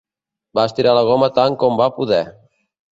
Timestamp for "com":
1.65-1.81